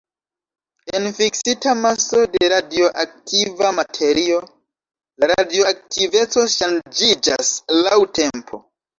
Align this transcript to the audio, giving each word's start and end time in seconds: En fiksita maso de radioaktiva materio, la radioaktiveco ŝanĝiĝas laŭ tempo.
En 0.99 1.03
fiksita 1.17 1.73
maso 1.81 2.21
de 2.35 2.47
radioaktiva 2.53 3.69
materio, 3.79 4.39
la 5.23 5.29
radioaktiveco 5.33 6.45
ŝanĝiĝas 6.55 7.53
laŭ 7.89 8.01
tempo. 8.21 8.61